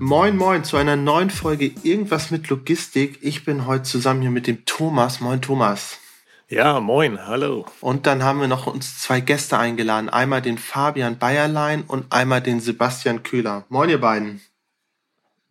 [0.00, 3.18] Moin, moin zu einer neuen Folge Irgendwas mit Logistik.
[3.20, 5.20] Ich bin heute zusammen hier mit dem Thomas.
[5.20, 5.98] Moin, Thomas.
[6.48, 7.66] Ja, moin, hallo.
[7.80, 10.08] Und dann haben wir noch uns zwei Gäste eingeladen.
[10.08, 13.64] Einmal den Fabian Bayerlein und einmal den Sebastian Köhler.
[13.70, 14.40] Moin, ihr beiden.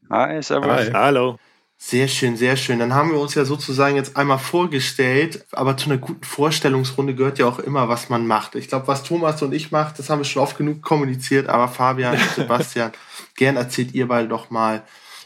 [0.09, 0.69] Hi, servus.
[0.69, 0.91] Hi.
[0.93, 1.37] Hallo.
[1.79, 2.79] Sehr schön, sehr schön.
[2.79, 7.37] Dann haben wir uns ja sozusagen jetzt einmal vorgestellt, aber zu einer guten Vorstellungsrunde gehört
[7.37, 8.55] ja auch immer, was man macht.
[8.55, 11.67] Ich glaube, was Thomas und ich macht, das haben wir schon oft genug kommuniziert, aber
[11.67, 12.93] Fabian und Sebastian,
[13.37, 14.83] gern erzählt ihr beide doch mal,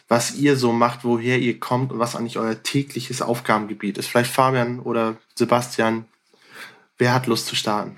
[0.08, 4.08] was ihr so macht, woher ihr kommt und was eigentlich euer tägliches Aufgabengebiet ist.
[4.08, 6.06] Vielleicht Fabian oder Sebastian,
[6.98, 7.98] wer hat Lust zu starten?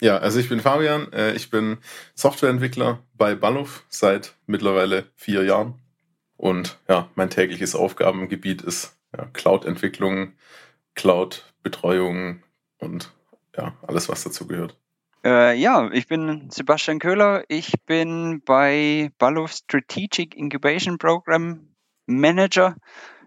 [0.00, 1.78] Ja, also ich bin Fabian, äh, ich bin
[2.14, 5.74] Softwareentwickler bei Balluf seit mittlerweile vier Jahren
[6.36, 10.32] und ja, mein tägliches Aufgabengebiet ist ja, Cloud-Entwicklung,
[10.94, 12.42] Cloud-Betreuung
[12.78, 13.12] und
[13.56, 14.76] ja, alles, was dazu gehört.
[15.24, 17.44] Äh, ja, ich bin Sebastian Köhler.
[17.46, 21.68] Ich bin bei Ballov Strategic Incubation Program
[22.06, 22.74] Manager.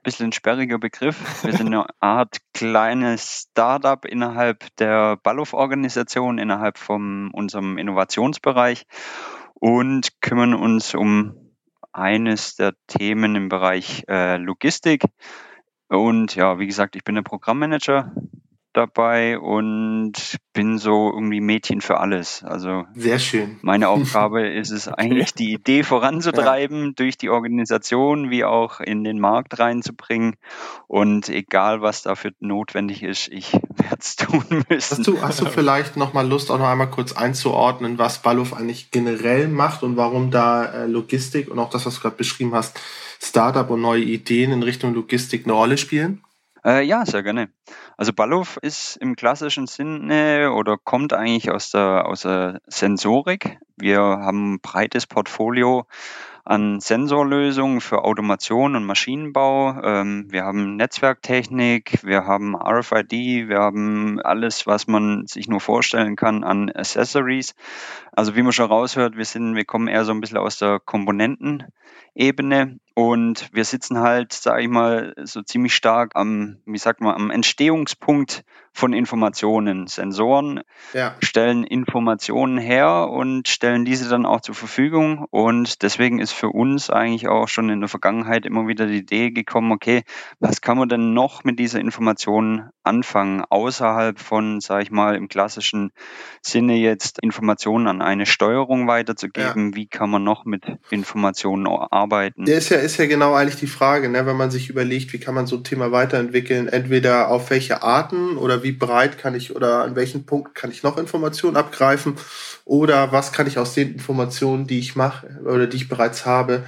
[0.03, 1.43] Bisschen ein sperriger Begriff.
[1.45, 8.85] Wir sind eine Art kleines Startup innerhalb der Ballov-Organisation, innerhalb von unserem Innovationsbereich
[9.53, 11.53] und kümmern uns um
[11.93, 15.05] eines der Themen im Bereich äh, Logistik.
[15.87, 18.13] Und ja, wie gesagt, ich bin der Programmmanager
[18.75, 22.43] dabei und bin so irgendwie Mädchen für alles.
[22.43, 23.57] Also sehr schön.
[23.61, 26.91] Meine Aufgabe ist es eigentlich, die Idee voranzutreiben, ja.
[26.95, 30.35] durch die Organisation wie auch in den Markt reinzubringen.
[30.87, 34.97] Und egal, was dafür notwendig ist, ich werde es tun müssen.
[34.97, 38.53] Hast du, hast du vielleicht noch mal Lust, auch noch einmal kurz einzuordnen, was Balluf
[38.53, 42.53] eigentlich generell macht und warum da äh, Logistik und auch das, was du gerade beschrieben
[42.53, 42.79] hast,
[43.21, 46.21] Startup und neue Ideen in Richtung Logistik eine Rolle spielen?
[46.65, 47.49] Äh, ja, sehr gerne.
[47.95, 53.59] Also Ballov ist im klassischen Sinne oder kommt eigentlich aus der, aus der Sensorik.
[53.77, 55.85] Wir haben ein breites Portfolio
[56.43, 59.79] an Sensorlösungen für Automation und Maschinenbau.
[59.83, 66.15] Ähm, wir haben Netzwerktechnik, wir haben RFID, wir haben alles, was man sich nur vorstellen
[66.15, 67.53] kann an Accessories.
[68.11, 70.79] Also wie man schon raushört, wir sind, wir kommen eher so ein bisschen aus der
[70.79, 77.13] Komponentenebene und wir sitzen halt, sage ich mal, so ziemlich stark am, wie sagt man,
[77.13, 78.43] am Entstehungspunkt
[78.75, 79.87] von Informationen.
[79.87, 80.59] Sensoren
[80.93, 81.15] ja.
[81.21, 85.25] stellen Informationen her und stellen diese dann auch zur Verfügung.
[85.31, 89.31] Und deswegen ist für uns eigentlich auch schon in der Vergangenheit immer wieder die Idee
[89.31, 90.03] gekommen, okay,
[90.41, 95.29] was kann man denn noch mit dieser Information anfangen, außerhalb von, sage ich mal, im
[95.29, 95.91] klassischen
[96.41, 99.69] Sinne jetzt Informationen an eine Steuerung weiterzugeben?
[99.69, 99.75] Ja.
[99.75, 102.43] Wie kann man noch mit Informationen arbeiten?
[102.43, 104.25] Der ist ja, ist ja genau eigentlich die Frage, ne?
[104.25, 108.35] wenn man sich überlegt, wie kann man so ein Thema weiterentwickeln, entweder auf welche Arten
[108.35, 112.15] oder wie breit kann ich oder an welchen Punkt kann ich noch Informationen abgreifen
[112.65, 116.65] oder was kann ich aus den Informationen, die ich mache oder die ich bereits habe,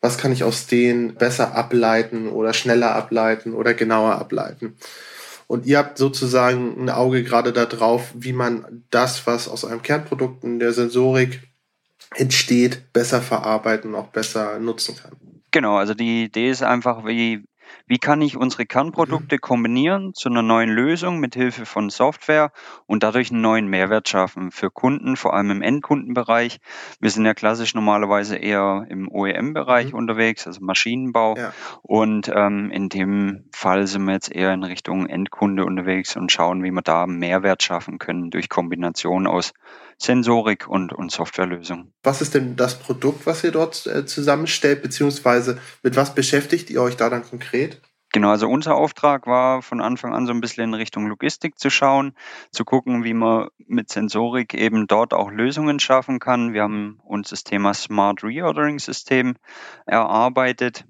[0.00, 4.76] was kann ich aus denen besser ableiten oder schneller ableiten oder genauer ableiten.
[5.48, 10.44] Und ihr habt sozusagen ein Auge gerade darauf, wie man das, was aus einem Kernprodukt
[10.44, 11.40] in der Sensorik
[12.14, 15.16] entsteht, besser verarbeiten und auch besser nutzen kann.
[15.50, 17.44] Genau, also die Idee ist einfach, wie,
[17.86, 19.40] wie kann ich unsere Kernprodukte mhm.
[19.40, 22.52] kombinieren zu einer neuen Lösung mit Hilfe von Software
[22.86, 26.60] und dadurch einen neuen Mehrwert schaffen für Kunden, vor allem im Endkundenbereich.
[27.00, 29.98] Wir sind ja klassisch normalerweise eher im OEM-Bereich mhm.
[29.98, 31.36] unterwegs, also Maschinenbau.
[31.36, 31.52] Ja.
[31.82, 36.62] Und ähm, in dem Fall sind wir jetzt eher in Richtung Endkunde unterwegs und schauen,
[36.62, 39.52] wie wir da Mehrwert schaffen können durch Kombination aus
[40.00, 41.92] Sensorik und, und Softwarelösungen.
[42.02, 46.80] Was ist denn das Produkt, was ihr dort äh, zusammenstellt, beziehungsweise mit was beschäftigt ihr
[46.80, 47.80] euch da dann konkret?
[48.12, 51.70] Genau, also unser Auftrag war von Anfang an so ein bisschen in Richtung Logistik zu
[51.70, 52.14] schauen,
[52.50, 56.52] zu gucken, wie man mit Sensorik eben dort auch Lösungen schaffen kann.
[56.52, 59.36] Wir haben uns das Thema Smart Reordering System
[59.86, 60.84] erarbeitet.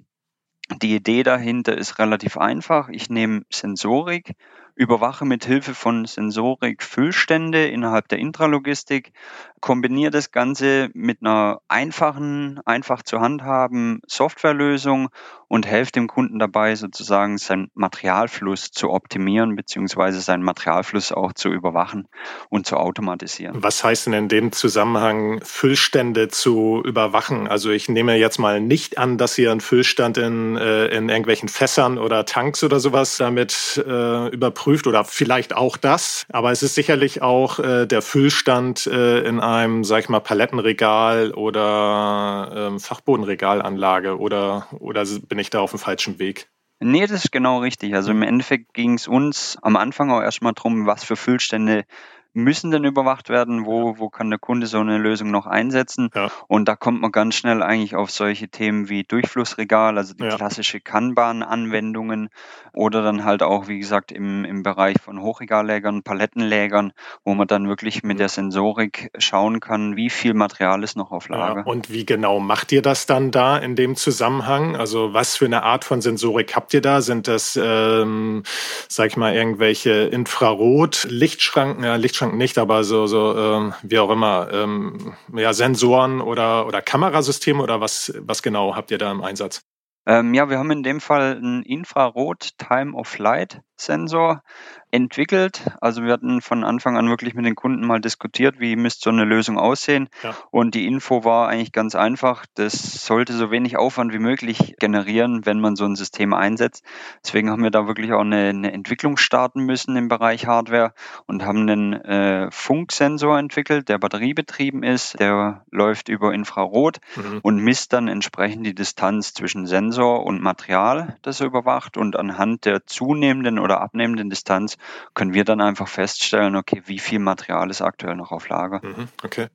[0.80, 2.88] Die Idee dahinter ist relativ einfach.
[2.88, 4.34] Ich nehme Sensorik,
[4.80, 9.12] überwache mit Hilfe von Sensorik Füllstände innerhalb der Intralogistik,
[9.60, 15.10] kombiniere das Ganze mit einer einfachen, einfach zu handhaben Softwarelösung
[15.48, 21.50] und helfe dem Kunden dabei, sozusagen seinen Materialfluss zu optimieren beziehungsweise seinen Materialfluss auch zu
[21.50, 22.08] überwachen
[22.48, 23.62] und zu automatisieren.
[23.62, 27.48] Was heißt denn in dem Zusammenhang Füllstände zu überwachen?
[27.48, 31.50] Also ich nehme jetzt mal nicht an, dass ihr einen Füllstand in, äh, in irgendwelchen
[31.50, 36.26] Fässern oder Tanks oder sowas damit äh, überprüft oder vielleicht auch das.
[36.30, 41.32] Aber es ist sicherlich auch äh, der Füllstand äh, in einem, sag ich mal, Palettenregal
[41.32, 46.48] oder ähm, Fachbodenregalanlage oder, oder bin ich da auf dem falschen Weg?
[46.80, 47.94] Nee, das ist genau richtig.
[47.94, 51.84] Also im Endeffekt ging es uns am Anfang auch erstmal darum, was für Füllstände
[52.32, 53.66] müssen denn überwacht werden?
[53.66, 56.10] Wo, wo kann der Kunde so eine Lösung noch einsetzen?
[56.14, 56.30] Ja.
[56.46, 60.36] Und da kommt man ganz schnell eigentlich auf solche Themen wie Durchflussregal, also die ja.
[60.36, 62.28] klassische Kanban-Anwendungen
[62.72, 66.92] oder dann halt auch, wie gesagt, im, im Bereich von Hochregallägern, Palettenlägern,
[67.24, 71.28] wo man dann wirklich mit der Sensorik schauen kann, wie viel Material ist noch auf
[71.28, 71.60] Lager.
[71.60, 74.76] Ja, und wie genau macht ihr das dann da in dem Zusammenhang?
[74.76, 77.00] Also was für eine Art von Sensorik habt ihr da?
[77.00, 78.44] Sind das, ähm,
[78.88, 84.10] sag ich mal, irgendwelche Infrarot-Lichtschranken, ja, Lichtschranken Lichtschranken nicht, aber so, so ähm, wie auch
[84.10, 89.22] immer, ähm, ja, Sensoren oder, oder Kamerasysteme oder was, was genau habt ihr da im
[89.22, 89.62] Einsatz?
[90.06, 94.42] Ähm, ja, wir haben in dem Fall ein Infrarot Time of Flight Sensor
[94.90, 95.62] entwickelt.
[95.80, 99.10] Also wir hatten von Anfang an wirklich mit den Kunden mal diskutiert, wie müsste so
[99.10, 100.08] eine Lösung aussehen.
[100.22, 100.34] Ja.
[100.50, 102.44] Und die Info war eigentlich ganz einfach.
[102.54, 106.84] Das sollte so wenig Aufwand wie möglich generieren, wenn man so ein System einsetzt.
[107.24, 110.92] Deswegen haben wir da wirklich auch eine, eine Entwicklung starten müssen im Bereich Hardware
[111.26, 115.20] und haben einen äh, Funksensor entwickelt, der batteriebetrieben ist.
[115.20, 117.38] Der läuft über Infrarot mhm.
[117.42, 121.96] und misst dann entsprechend die Distanz zwischen Sensor und Material, das er überwacht.
[121.96, 124.76] Und anhand der zunehmenden oder abnehmenden Distanz
[125.14, 128.80] können wir dann einfach feststellen, okay, wie viel Material ist aktuell noch auf Lager.
[128.82, 129.48] Mhm, okay.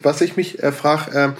[0.00, 1.32] Was ich mich äh, frage, äh,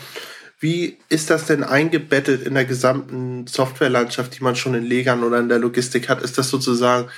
[0.58, 5.38] wie ist das denn eingebettet in der gesamten Softwarelandschaft, die man schon in Legern oder
[5.38, 6.22] in der Logistik hat?
[6.22, 7.10] Ist das sozusagen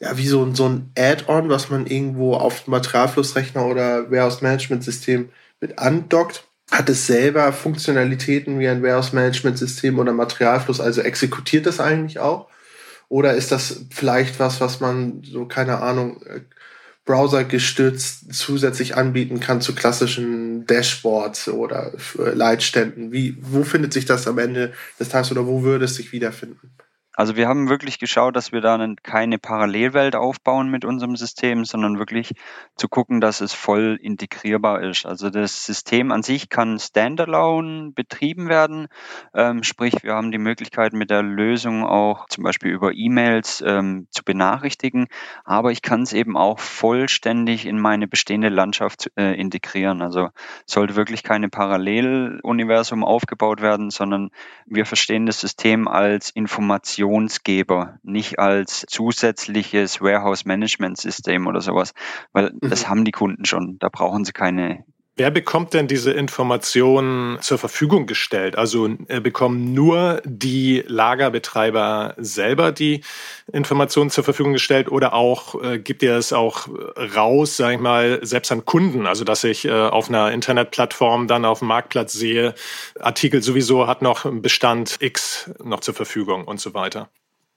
[0.00, 5.78] ja, wie so, so ein Add-on, was man irgendwo auf dem Materialflussrechner oder Warehouse-Management-System mit
[5.78, 6.44] andockt?
[6.70, 10.80] Hat es selber Funktionalitäten wie ein Warehouse-Management-System oder Materialfluss?
[10.80, 12.48] Also exekutiert das eigentlich auch?
[13.08, 16.40] Oder ist das vielleicht was, was man so, keine Ahnung, äh,
[17.06, 23.12] Browser gestützt zusätzlich anbieten kann zu klassischen Dashboards oder Leitständen?
[23.12, 26.70] Wie, wo findet sich das am Ende des Tages oder wo würde es sich wiederfinden?
[27.18, 31.98] Also wir haben wirklich geschaut, dass wir da keine Parallelwelt aufbauen mit unserem System, sondern
[31.98, 32.30] wirklich
[32.76, 35.04] zu gucken, dass es voll integrierbar ist.
[35.04, 38.86] Also das System an sich kann standalone betrieben werden.
[39.34, 44.06] Ähm, sprich, wir haben die Möglichkeit mit der Lösung auch zum Beispiel über E-Mails ähm,
[44.12, 45.08] zu benachrichtigen.
[45.44, 50.02] Aber ich kann es eben auch vollständig in meine bestehende Landschaft äh, integrieren.
[50.02, 50.28] Also
[50.66, 54.30] sollte wirklich keine Paralleluniversum aufgebaut werden, sondern
[54.66, 61.94] wir verstehen das System als Information Informationsgeber, nicht als zusätzliches Warehouse-Management-System oder sowas,
[62.32, 62.68] weil mhm.
[62.68, 63.78] das haben die Kunden schon.
[63.78, 64.84] Da brauchen sie keine
[65.18, 68.56] Wer bekommt denn diese Informationen zur Verfügung gestellt?
[68.56, 73.02] Also äh, bekommen nur die Lagerbetreiber selber die
[73.52, 76.68] Informationen zur Verfügung gestellt oder auch äh, gibt ihr es auch
[77.16, 79.08] raus, sage ich mal, selbst an Kunden?
[79.08, 82.54] Also dass ich äh, auf einer Internetplattform dann auf dem Marktplatz sehe,
[83.00, 87.10] Artikel sowieso hat noch Bestand X noch zur Verfügung und so weiter.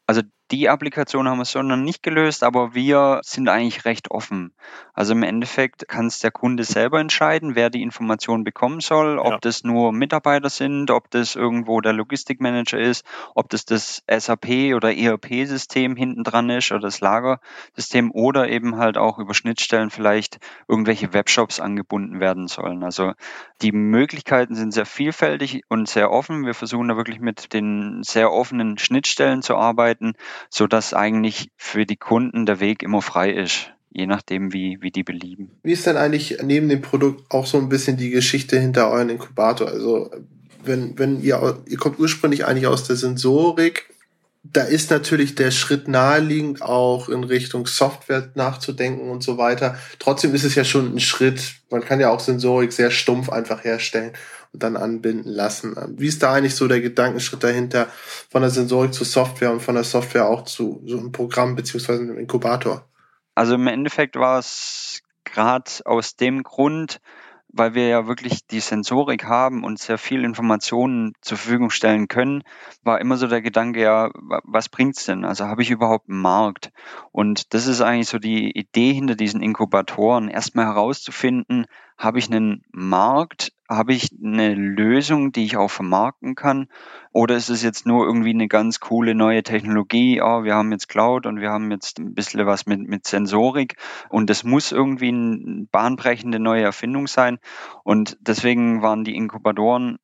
[0.08, 4.53] Also die Applikation haben wir so noch nicht gelöst, aber wir sind eigentlich recht offen.
[4.94, 9.31] Also im Endeffekt kann es der Kunde selber entscheiden, wer die Information bekommen soll, ob
[9.31, 9.38] ja.
[9.39, 14.93] das nur Mitarbeiter sind, ob das irgendwo der Logistikmanager ist, ob das das SAP oder
[14.93, 21.13] ERP-System hinten dran ist oder das Lagersystem oder eben halt auch über Schnittstellen vielleicht irgendwelche
[21.13, 22.84] Webshops angebunden werden sollen.
[22.84, 23.13] Also
[23.62, 26.46] die Möglichkeiten sind sehr vielfältig und sehr offen.
[26.46, 30.13] Wir versuchen da wirklich mit den sehr offenen Schnittstellen zu arbeiten
[30.50, 34.91] so dass eigentlich für die Kunden der Weg immer frei ist, je nachdem, wie, wie
[34.91, 35.51] die belieben.
[35.63, 39.10] Wie ist denn eigentlich neben dem Produkt auch so ein bisschen die Geschichte hinter euren
[39.10, 39.67] Inkubator?
[39.67, 40.12] Also,
[40.63, 43.89] wenn, wenn ihr, ihr kommt ursprünglich eigentlich aus der Sensorik,
[44.43, 49.77] da ist natürlich der Schritt naheliegend, auch in Richtung Software nachzudenken und so weiter.
[50.00, 51.55] Trotzdem ist es ja schon ein Schritt.
[51.69, 54.13] Man kann ja auch Sensorik sehr stumpf einfach herstellen
[54.53, 55.75] und dann anbinden lassen.
[55.98, 57.88] Wie ist da eigentlich so der Gedankenschritt dahinter
[58.29, 62.01] von der Sensorik zu Software und von der Software auch zu so einem Programm beziehungsweise
[62.01, 62.86] einem Inkubator?
[63.36, 67.00] Also im Endeffekt war es gerade aus dem Grund
[67.53, 72.43] weil wir ja wirklich die Sensorik haben und sehr viel Informationen zur Verfügung stellen können,
[72.84, 74.10] war immer so der Gedanke, ja,
[74.43, 75.25] was bringt's denn?
[75.25, 76.72] Also habe ich überhaupt einen Markt?
[77.12, 81.65] Und das ist eigentlich so die Idee hinter diesen Inkubatoren, erstmal herauszufinden,
[81.98, 86.68] habe ich einen Markt, habe ich eine Lösung, die ich auch vermarkten kann?
[87.13, 90.22] Oder ist es jetzt nur irgendwie eine ganz coole neue Technologie?
[90.22, 93.78] Oh, wir haben jetzt Cloud und wir haben jetzt ein bisschen was mit, mit Sensorik
[94.10, 97.40] und das muss irgendwie eine bahnbrechende neue Erfindung sein.
[97.84, 100.00] Und deswegen waren die Inkubatoren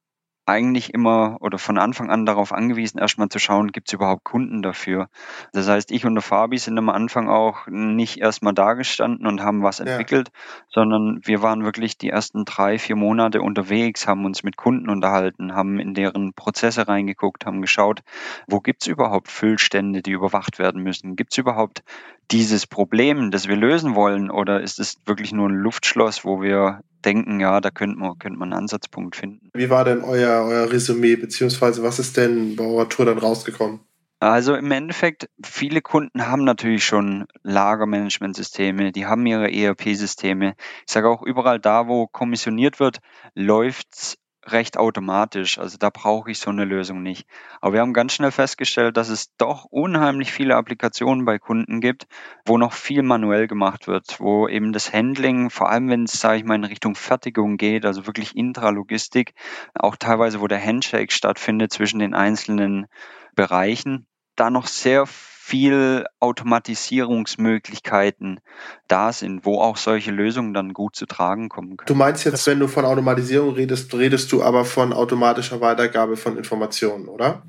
[0.48, 4.62] eigentlich immer oder von Anfang an darauf angewiesen, erstmal zu schauen, gibt es überhaupt Kunden
[4.62, 5.10] dafür.
[5.51, 9.62] Das heißt, ich und der Fabi sind am Anfang auch nicht erstmal dagestanden und haben
[9.62, 10.63] was entwickelt, ja.
[10.70, 15.54] sondern wir waren wirklich die ersten drei, vier Monate unterwegs, haben uns mit Kunden unterhalten,
[15.54, 18.01] haben in deren Prozesse reingeguckt, haben geschaut,
[18.48, 21.18] wo gibt es überhaupt Füllstände, die überwacht werden müssen?
[21.18, 21.84] Gibt es überhaupt
[22.31, 26.81] dieses Problem, das wir lösen wollen, oder ist es wirklich nur ein Luftschloss, wo wir
[27.05, 29.50] denken, ja, da könnte man, könnte man einen Ansatzpunkt finden?
[29.53, 33.79] Wie war denn euer, euer Resümee, beziehungsweise was ist denn bei eurer Tour dann rausgekommen?
[34.19, 40.55] Also im Endeffekt, viele Kunden haben natürlich schon Lagermanagementsysteme, die haben ihre ERP-Systeme.
[40.88, 42.98] Ich sage auch, überall da, wo kommissioniert wird,
[43.36, 44.17] läuft's
[44.51, 45.58] recht automatisch.
[45.58, 47.27] Also da brauche ich so eine Lösung nicht.
[47.62, 52.08] Aber wir haben ganz schnell festgestellt, dass es doch unheimlich viele Applikationen bei Kunden gibt,
[52.46, 56.38] wo noch viel manuell gemacht wird, wo eben das Handling, vor allem wenn es, sage
[56.38, 59.34] ich mal, in Richtung Fertigung geht, also wirklich Intralogistik,
[59.74, 62.88] auch teilweise, wo der Handshake stattfindet zwischen den einzelnen
[63.36, 65.06] Bereichen, da noch sehr
[65.48, 68.42] viel Automatisierungsmöglichkeiten
[68.89, 71.88] da sind, wo auch solche Lösungen dann gut zu tragen kommen können.
[71.88, 76.36] Du meinst jetzt, wenn du von Automatisierung redest, redest du aber von automatischer Weitergabe von
[76.36, 77.44] Informationen, oder?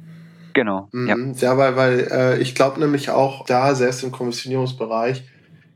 [0.55, 0.89] Genau.
[0.93, 1.09] Mhm.
[1.09, 1.17] Ja.
[1.41, 5.25] ja, weil, weil äh, ich glaube nämlich auch da, selbst im Kommissionierungsbereich,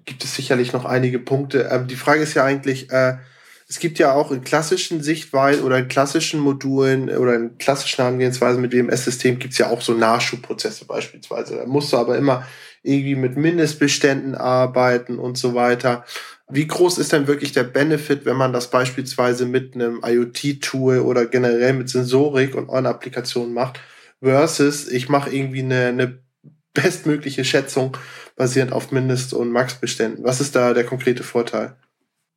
[0.04, 1.70] gibt es sicherlich noch einige Punkte.
[1.72, 3.16] Ähm, die Frage ist ja eigentlich, äh,
[3.72, 8.60] es gibt ja auch in klassischen Sichtweisen oder in klassischen Modulen oder in klassischen Herangehensweisen
[8.60, 11.56] mit WMS-System gibt es ja auch so Nachschubprozesse beispielsweise.
[11.56, 12.46] Da musst du aber immer
[12.82, 16.04] irgendwie mit Mindestbeständen arbeiten und so weiter.
[16.50, 21.24] Wie groß ist denn wirklich der Benefit, wenn man das beispielsweise mit einem IoT-Tool oder
[21.24, 23.80] generell mit Sensorik und euren Applikationen macht,
[24.20, 26.18] versus ich mache irgendwie eine, eine
[26.74, 27.96] bestmögliche Schätzung
[28.36, 30.24] basierend auf Mindest- und Max-Beständen?
[30.24, 31.74] Was ist da der konkrete Vorteil?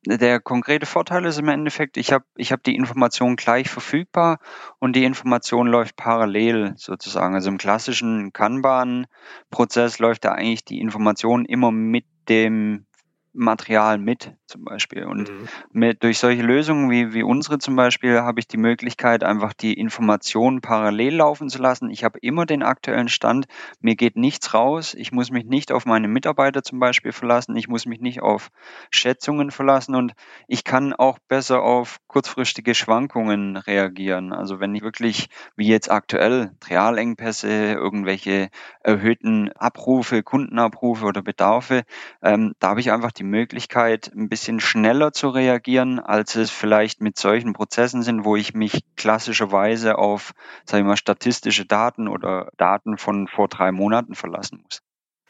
[0.08, 4.38] Der konkrete Vorteil ist im Endeffekt, ich habe ich hab die Information gleich verfügbar
[4.78, 7.34] und die Information läuft parallel sozusagen.
[7.34, 12.86] Also im klassischen Kanban-Prozess läuft da eigentlich die Information immer mit dem
[13.32, 15.04] Material mit, zum Beispiel.
[15.04, 15.48] Und mhm.
[15.72, 19.74] mit, durch solche Lösungen wie, wie unsere zum Beispiel habe ich die Möglichkeit, einfach die
[19.74, 21.90] Informationen parallel laufen zu lassen.
[21.90, 23.46] Ich habe immer den aktuellen Stand.
[23.80, 24.94] Mir geht nichts raus.
[24.94, 27.56] Ich muss mich nicht auf meine Mitarbeiter zum Beispiel verlassen.
[27.56, 28.50] Ich muss mich nicht auf
[28.90, 30.12] Schätzungen verlassen und
[30.46, 34.32] ich kann auch besser auf kurzfristige Schwankungen reagieren.
[34.32, 38.48] Also wenn ich wirklich, wie jetzt aktuell, Realengpässe, irgendwelche
[38.80, 41.82] erhöhten Abrufe, Kundenabrufe oder Bedarfe,
[42.22, 47.00] ähm, da habe ich einfach die Möglichkeit, ein bisschen schneller zu reagieren, als es vielleicht
[47.00, 50.32] mit solchen Prozessen sind, wo ich mich klassischerweise auf,
[50.64, 54.82] sage ich mal, statistische Daten oder Daten von vor drei Monaten verlassen muss.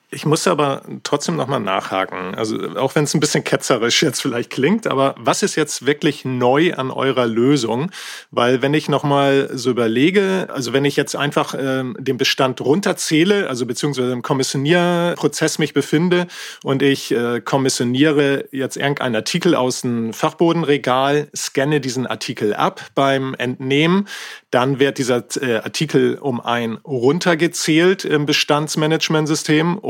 [0.08, 2.36] Ich muss aber trotzdem nochmal nachhaken.
[2.36, 6.24] Also auch wenn es ein bisschen ketzerisch jetzt vielleicht klingt, aber was ist jetzt wirklich
[6.24, 7.90] neu an eurer Lösung?
[8.30, 13.48] Weil wenn ich nochmal so überlege, also wenn ich jetzt einfach ähm, den Bestand runterzähle,
[13.48, 16.28] also beziehungsweise im Kommissionierprozess mich befinde
[16.62, 23.34] und ich äh, kommissioniere jetzt irgendeinen Artikel aus dem Fachbodenregal, scanne diesen Artikel ab beim
[23.34, 24.06] Entnehmen,
[24.52, 29.80] dann wird dieser äh, Artikel um ein runtergezählt im Bestandsmanagementsystem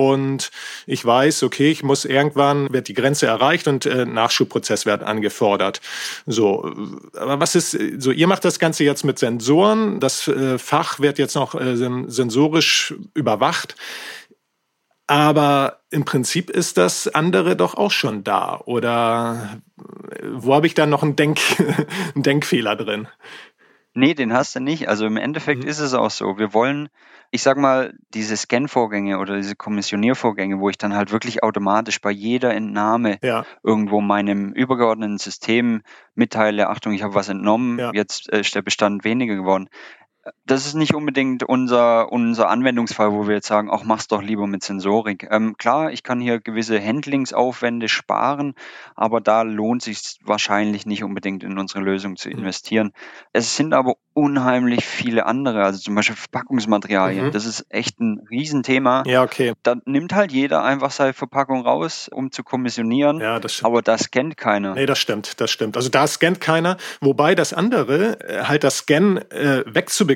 [0.87, 5.81] ich weiß, okay, ich muss irgendwann, wird die Grenze erreicht und äh, Nachschubprozess wird angefordert.
[6.27, 6.73] So,
[7.17, 11.19] aber was ist, so ihr macht das Ganze jetzt mit Sensoren, das äh, Fach wird
[11.19, 13.77] jetzt noch äh, sensorisch überwacht.
[15.09, 18.61] Aber im Prinzip ist das andere doch auch schon da.
[18.65, 19.61] Oder
[20.11, 21.39] äh, wo habe ich da noch einen, Denk
[22.15, 23.07] einen Denkfehler drin?
[23.97, 24.89] Nee, den hast du nicht.
[24.89, 25.69] Also im Endeffekt mhm.
[25.71, 26.39] ist es auch so.
[26.39, 26.91] Wir wollen,
[27.31, 32.11] ich sag mal, diese Scan-Vorgänge oder diese Kommissioniervorgänge, wo ich dann halt wirklich automatisch bei
[32.11, 33.47] jeder Entnahme ja.
[33.63, 35.83] irgendwo meinem übergeordneten System
[36.15, 37.91] mitteile, Achtung, ich habe was entnommen, ja.
[37.95, 39.71] jetzt äh, ist der Bestand weniger geworden
[40.45, 44.47] das ist nicht unbedingt unser, unser Anwendungsfall, wo wir jetzt sagen, auch mach's doch lieber
[44.47, 45.29] mit Sensorik.
[45.31, 48.55] Ähm, klar, ich kann hier gewisse Handlingsaufwände sparen,
[48.95, 52.93] aber da lohnt sich wahrscheinlich nicht unbedingt in unsere Lösung zu investieren.
[53.33, 57.27] Es sind aber unheimlich viele andere, also zum Beispiel Verpackungsmaterialien.
[57.27, 57.31] Mhm.
[57.33, 59.03] Das ist echt ein Riesenthema.
[59.07, 59.53] Ja, okay.
[59.63, 63.21] Da nimmt halt jeder einfach seine Verpackung raus, um zu kommissionieren.
[63.21, 63.67] Ja, das stimmt.
[63.67, 64.75] Aber das scannt keiner.
[64.75, 65.77] Nee, das stimmt, das stimmt.
[65.77, 66.79] Also da scannt keiner.
[67.01, 70.16] Wobei das andere, äh, halt das Scan äh, wegzubekommen,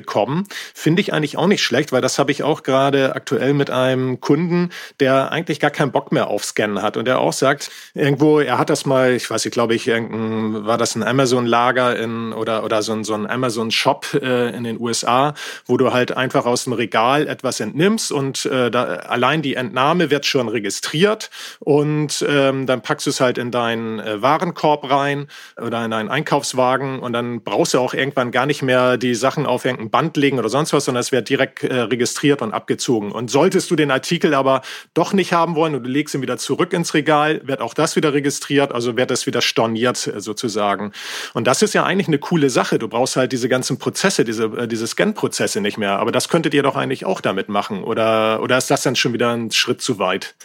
[0.73, 4.19] finde ich eigentlich auch nicht schlecht, weil das habe ich auch gerade aktuell mit einem
[4.19, 8.39] Kunden, der eigentlich gar keinen Bock mehr auf Scannen hat und der auch sagt, irgendwo,
[8.39, 12.33] er hat das mal, ich weiß nicht, glaube ich, irgendein, war das ein Amazon-Lager in
[12.33, 15.33] oder, oder so ein, so ein Amazon-Shop Shop äh, in den USA,
[15.65, 20.09] wo du halt einfach aus dem Regal etwas entnimmst und äh, da, allein die Entnahme
[20.09, 21.29] wird schon registriert
[21.59, 25.27] und ähm, dann packst du es halt in deinen äh, Warenkorb rein
[25.57, 29.45] oder in deinen Einkaufswagen und dann brauchst du auch irgendwann gar nicht mehr die Sachen
[29.45, 33.11] auf irgendein Band legen oder sonst was, sondern es wird direkt äh, registriert und abgezogen.
[33.11, 34.61] Und solltest du den Artikel aber
[34.93, 37.95] doch nicht haben wollen und du legst ihn wieder zurück ins Regal, wird auch das
[37.95, 40.91] wieder registriert, also wird das wieder storniert äh, sozusagen.
[41.33, 42.79] Und das ist ja eigentlich eine coole Sache.
[42.79, 45.99] Du brauchst halt diese ganzen Prozesse, diese, äh, diese Scan-Prozesse nicht mehr.
[45.99, 47.83] Aber das könntet ihr doch eigentlich auch damit machen.
[47.83, 50.35] Oder, oder ist das dann schon wieder ein Schritt zu weit?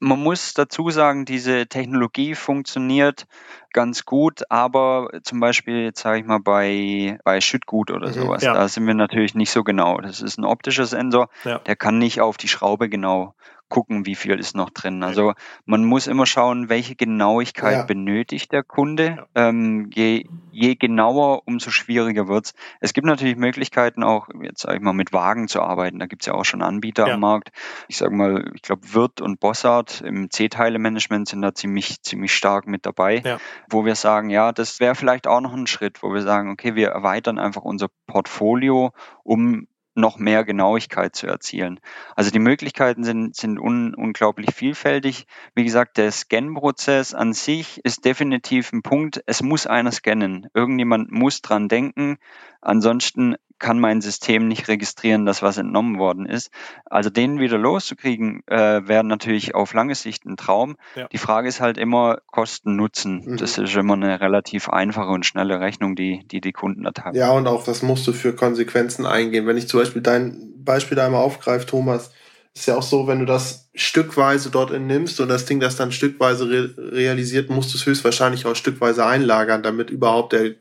[0.00, 3.26] Man muss dazu sagen, diese Technologie funktioniert
[3.72, 8.42] ganz gut, aber zum Beispiel, jetzt sage ich mal, bei, bei Schüttgut oder mhm, sowas,
[8.42, 8.54] ja.
[8.54, 9.98] da sind wir natürlich nicht so genau.
[9.98, 11.58] Das ist ein optischer Sensor, ja.
[11.58, 13.34] der kann nicht auf die Schraube genau
[13.68, 15.02] gucken, wie viel ist noch drin.
[15.02, 15.34] Also
[15.64, 17.82] man muss immer schauen, welche Genauigkeit ja.
[17.84, 19.26] benötigt der Kunde.
[19.34, 19.48] Ja.
[19.48, 22.54] Ähm, je, je genauer, umso schwieriger wird's.
[22.80, 25.98] Es gibt natürlich Möglichkeiten auch, jetzt sage ich mal, mit Wagen zu arbeiten.
[25.98, 27.14] Da gibt's ja auch schon Anbieter ja.
[27.14, 27.50] am Markt.
[27.88, 32.66] Ich sage mal, ich glaube, Wirt und Bossart im C-Teile-Management sind da ziemlich, ziemlich stark
[32.66, 33.38] mit dabei,
[33.70, 36.74] wo wir sagen, ja, das wäre vielleicht auch noch ein Schritt, wo wir sagen, okay,
[36.74, 39.66] wir erweitern einfach unser Portfolio, um
[39.98, 41.80] noch mehr Genauigkeit zu erzielen.
[42.16, 45.26] Also die Möglichkeiten sind, sind un, unglaublich vielfältig.
[45.54, 49.22] Wie gesagt, der Scan-Prozess an sich ist definitiv ein Punkt.
[49.26, 50.48] Es muss einer scannen.
[50.54, 52.18] Irgendjemand muss dran denken.
[52.60, 56.50] Ansonsten kann mein System nicht registrieren, dass was entnommen worden ist.
[56.84, 60.76] Also den wieder loszukriegen, äh, wäre natürlich auf lange Sicht ein Traum.
[60.94, 61.08] Ja.
[61.08, 63.22] Die Frage ist halt immer Kosten Nutzen.
[63.24, 63.36] Mhm.
[63.36, 67.16] Das ist immer eine relativ einfache und schnelle Rechnung, die die, die Kunden da haben.
[67.16, 69.46] Ja, und auch was musst du für Konsequenzen eingehen.
[69.46, 72.10] Wenn ich zum Beispiel dein Beispiel da einmal aufgreife, Thomas,
[72.54, 75.92] ist ja auch so, wenn du das stückweise dort entnimmst und das Ding das dann
[75.92, 80.54] stückweise re realisiert, musst du es höchstwahrscheinlich auch stückweise einlagern, damit überhaupt der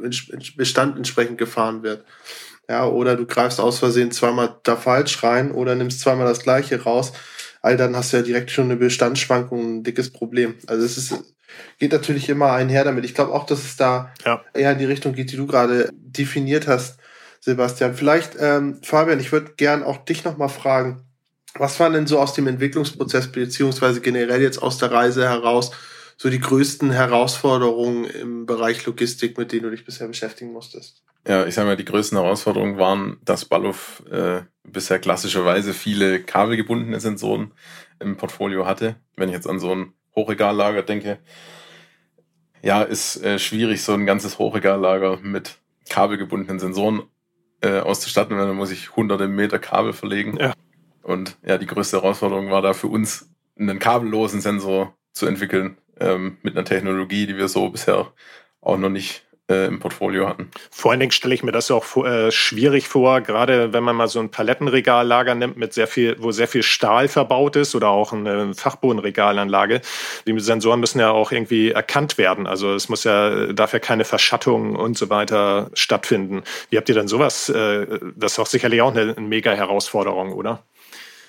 [0.56, 2.06] Bestand entsprechend gefahren wird.
[2.70, 6.84] Ja, oder du greifst aus Versehen zweimal da falsch rein oder nimmst zweimal das gleiche
[6.84, 7.14] raus.
[7.62, 10.56] All dann hast du ja direkt schon eine Bestandsschwankung, ein dickes Problem.
[10.68, 11.34] Also es ist,
[11.80, 13.06] geht natürlich immer einher damit.
[13.06, 14.44] Ich glaube auch, dass es da ja.
[14.54, 17.00] eher in die Richtung geht, die du gerade definiert hast,
[17.40, 17.94] Sebastian.
[17.94, 21.04] Vielleicht, ähm, Fabian, ich würde gern auch dich nochmal fragen,
[21.56, 25.72] was waren denn so aus dem Entwicklungsprozess beziehungsweise generell jetzt aus der Reise heraus
[26.18, 31.04] so die größten Herausforderungen im Bereich Logistik, mit denen du dich bisher beschäftigen musstest?
[31.28, 37.00] Ja, ich sage mal, die größten Herausforderungen waren, dass Ballov äh, bisher klassischerweise viele kabelgebundene
[37.00, 37.52] Sensoren
[38.00, 38.96] im Portfolio hatte.
[39.16, 41.20] Wenn ich jetzt an so ein Hochregallager denke,
[42.64, 47.04] ja, ist äh, schwierig, so ein ganzes Hochregallager mit kabelgebundenen Sensoren
[47.62, 50.38] äh, auszustatten, weil dann muss ich hunderte Meter Kabel verlegen.
[50.40, 50.54] Ja.
[51.04, 56.38] Und ja, die größte Herausforderung war da für uns, einen kabellosen Sensor zu entwickeln, ähm,
[56.42, 58.12] mit einer Technologie, die wir so bisher
[58.62, 60.52] auch noch nicht äh, im Portfolio hatten.
[60.72, 64.08] Vor allen Dingen stelle ich mir das auch äh, schwierig vor, gerade wenn man mal
[64.08, 68.14] so ein Palettenregallager nimmt, mit sehr viel, wo sehr viel Stahl verbaut ist oder auch
[68.14, 69.82] eine Fachbodenregalanlage.
[70.28, 72.46] Die Sensoren müssen ja auch irgendwie erkannt werden.
[72.46, 76.44] Also es muss ja, darf ja keine Verschattung und so weiter stattfinden.
[76.70, 77.50] Wie habt ihr denn sowas?
[77.50, 80.64] Äh, das ist doch sicherlich auch eine, eine mega Herausforderung, oder?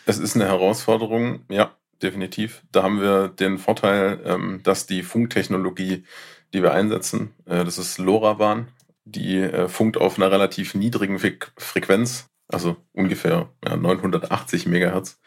[0.06, 1.70] Es ist eine Herausforderung, ja,
[2.02, 2.62] definitiv.
[2.72, 6.04] Da haben wir den Vorteil, ähm, dass die Funktechnologie
[6.52, 7.34] die wir einsetzen.
[7.46, 8.68] Äh, das ist LoRaWAN.
[9.04, 15.18] Die äh, funkt auf einer relativ niedrigen Frequenz, also ungefähr 980 Megahertz.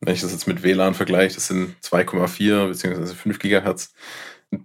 [0.00, 3.14] Wenn ich das jetzt mit WLAN vergleiche, das sind 2,4 bzw.
[3.14, 3.94] 5 Gigahertz.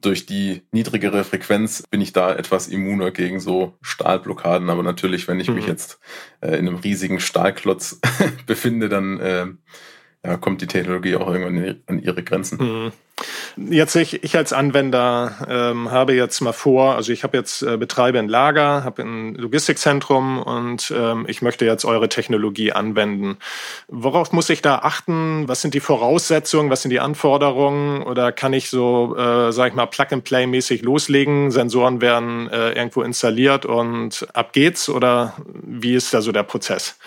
[0.01, 4.69] durch die niedrigere Frequenz bin ich da etwas immuner gegen so Stahlblockaden.
[4.71, 5.55] Aber natürlich, wenn ich mhm.
[5.55, 5.99] mich jetzt
[6.41, 7.99] äh, in einem riesigen Stahlklotz
[8.47, 9.59] befinde, dann
[10.25, 12.57] ja, kommt die Technologie auch irgendwann an ihre Grenzen.
[12.57, 12.91] Mhm.
[13.55, 17.75] Jetzt ich, ich als Anwender ähm, habe jetzt mal vor, also ich habe jetzt äh,
[17.75, 23.37] betreibe ein Lager, habe ein Logistikzentrum und ähm, ich möchte jetzt eure Technologie anwenden.
[23.87, 25.47] Worauf muss ich da achten?
[25.47, 26.69] Was sind die Voraussetzungen?
[26.69, 28.03] Was sind die Anforderungen?
[28.03, 31.49] Oder kann ich so, äh, sag ich mal, Plug-and-Play-mäßig loslegen?
[31.49, 34.89] Sensoren werden äh, irgendwo installiert und ab geht's?
[34.89, 36.99] Oder wie ist da so der Prozess?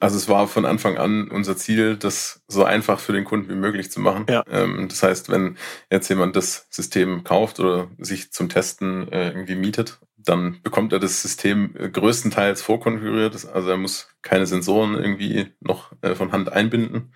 [0.00, 3.54] Also es war von Anfang an unser Ziel, das so einfach für den Kunden wie
[3.54, 4.26] möglich zu machen.
[4.28, 4.44] Ja.
[4.50, 5.56] Ähm, das heißt, wenn
[5.90, 10.98] jetzt jemand das System kauft oder sich zum Testen äh, irgendwie mietet, dann bekommt er
[10.98, 13.46] das System größtenteils vorkonfiguriert.
[13.52, 17.12] Also er muss keine Sensoren irgendwie noch äh, von Hand einbinden.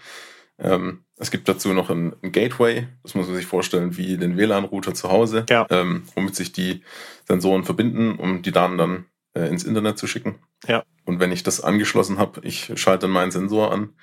[0.58, 4.36] Ähm, es gibt dazu noch ein, ein, Gateway, das muss man sich vorstellen wie den
[4.36, 5.66] WLAN-Router zu Hause, ja.
[5.70, 6.82] ähm, womit sich die
[7.26, 10.40] Sensoren verbinden, um die Daten dann äh, ins Internet zu schicken.
[10.66, 10.82] Ja.
[11.08, 13.94] Und wenn ich das angeschlossen habe, ich schalte dann meinen Sensor an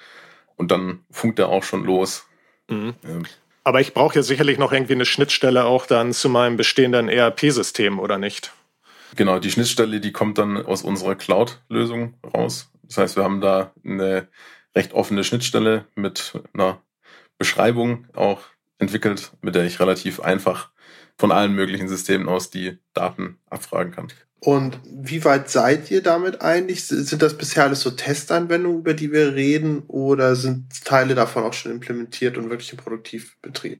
[0.56, 2.26] und dann funkt er auch schon los.
[2.68, 2.96] Mhm.
[3.04, 3.28] Ähm,
[3.64, 8.00] aber ich brauche ja sicherlich noch irgendwie eine Schnittstelle auch dann zu meinem bestehenden ERP-System,
[8.00, 8.54] oder nicht?
[9.16, 12.72] Genau, die Schnittstelle, die kommt dann aus unserer Cloud-Lösung raus.
[12.82, 14.28] Das heißt, wir haben da eine
[14.76, 16.82] recht offene Schnittstelle mit einer
[17.38, 18.42] Beschreibung auch
[18.80, 20.72] entwickelt, mit der ich relativ einfach
[21.20, 24.08] von allen möglichen Systemen aus die Daten abfragen kann.
[24.46, 26.86] Und wie weit seid ihr damit eigentlich?
[26.86, 31.54] Sind das bisher alles so Testanwendungen, über die wir reden, oder sind Teile davon auch
[31.54, 33.80] schon implementiert und wirklich im Produktivbetrieb?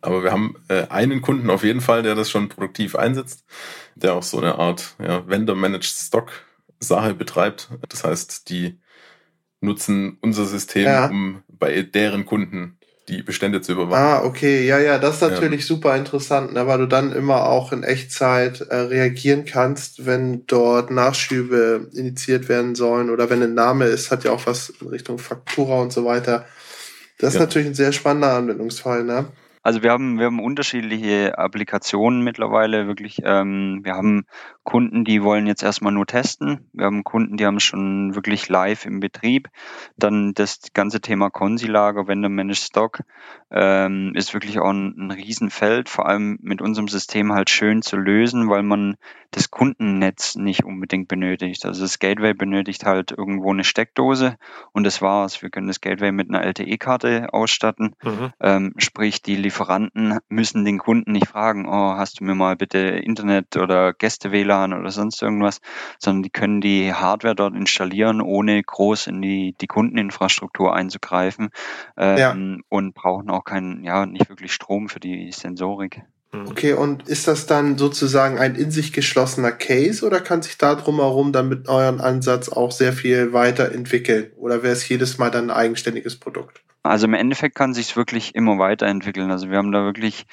[0.00, 3.44] Aber wir haben äh, einen Kunden auf jeden Fall, der das schon produktiv einsetzt,
[3.94, 7.70] der auch so eine Art ja, Vendor-Managed Stock-Sache betreibt.
[7.88, 8.80] Das heißt, die
[9.60, 11.06] nutzen unser System, ja.
[11.06, 14.02] um bei deren Kunden die Bestände zu überwachen.
[14.02, 15.66] Ah, okay, ja, ja, das ist natürlich ja.
[15.66, 20.90] super interessant, ne, weil du dann immer auch in Echtzeit äh, reagieren kannst, wenn dort
[20.90, 25.18] Nachschübe initiiert werden sollen oder wenn ein Name ist, hat ja auch was in Richtung
[25.18, 26.46] Faktura und so weiter.
[27.18, 27.40] Das ja.
[27.40, 29.26] ist natürlich ein sehr spannender Anwendungsfall, ne?
[29.64, 33.22] Also wir haben, wir haben unterschiedliche Applikationen mittlerweile wirklich.
[33.24, 34.26] Ähm, wir haben
[34.62, 36.68] Kunden, die wollen jetzt erstmal nur testen.
[36.74, 39.48] Wir haben Kunden, die haben schon wirklich live im Betrieb.
[39.96, 43.00] Dann das ganze Thema Konsilager, Vendor Managed Stock,
[43.56, 47.96] ähm, ist wirklich auch ein, ein Riesenfeld, vor allem mit unserem System halt schön zu
[47.96, 48.96] lösen, weil man
[49.30, 51.64] das Kundennetz nicht unbedingt benötigt.
[51.64, 54.36] Also das Gateway benötigt halt irgendwo eine Steckdose
[54.72, 55.40] und das war's.
[55.40, 57.94] Wir können das Gateway mit einer LTE-Karte ausstatten.
[58.02, 58.32] Mhm.
[58.40, 62.78] Ähm, sprich, die Lieferanten müssen den Kunden nicht fragen, oh, hast du mir mal bitte
[62.78, 65.60] Internet oder Gäste-WLAN oder sonst irgendwas,
[65.98, 71.50] sondern die können die Hardware dort installieren, ohne groß in die, die Kundeninfrastruktur einzugreifen
[71.96, 72.36] ähm, ja.
[72.68, 76.02] und brauchen auch keinen, ja, nicht wirklich Strom für die Sensorik.
[76.32, 76.48] Mhm.
[76.48, 80.74] Okay, und ist das dann sozusagen ein in sich geschlossener Case oder kann sich da
[80.74, 84.32] drumherum dann mit eurem Ansatz auch sehr viel weiterentwickeln?
[84.36, 86.62] Oder wäre es jedes Mal dann ein eigenständiges Produkt?
[86.82, 89.30] Also im Endeffekt kann sich wirklich immer weiterentwickeln.
[89.30, 90.26] Also wir haben da wirklich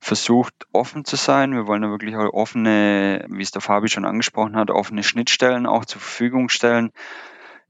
[0.00, 1.52] versucht, offen zu sein.
[1.52, 5.66] Wir wollen da wirklich auch offene, wie es der Fabi schon angesprochen hat, offene Schnittstellen
[5.66, 6.90] auch zur Verfügung stellen.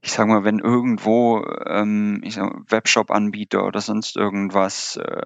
[0.05, 5.23] Ich sage mal, wenn irgendwo ähm, ich sag, Webshop-Anbieter oder sonst irgendwas äh,